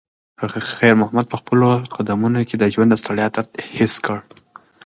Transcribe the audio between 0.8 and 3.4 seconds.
محمد په خپلو قدمونو کې د ژوند د ستړیا